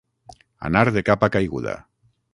Anar 0.69 0.83
de 0.97 1.03
capa 1.11 1.29
caiguda. 1.37 1.77